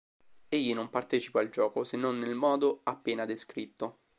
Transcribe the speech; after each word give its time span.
Egli 0.49 0.73
non 0.73 0.89
partecipa 0.89 1.41
al 1.41 1.51
gioco 1.51 1.83
se 1.83 1.95
non 1.95 2.17
nel 2.17 2.33
modo 2.33 2.79
appena 2.85 3.25
descritto. 3.25 3.99